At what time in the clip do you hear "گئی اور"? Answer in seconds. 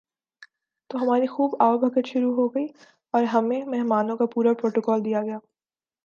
2.47-3.23